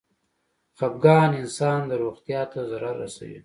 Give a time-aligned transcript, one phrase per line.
[0.77, 3.39] خپګان انسان د روغتيا ته ضرر رسوي.